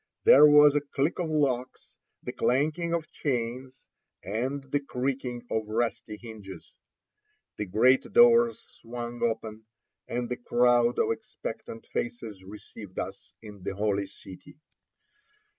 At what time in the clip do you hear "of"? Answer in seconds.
1.19-1.29, 2.91-3.11, 5.51-5.67, 10.97-11.11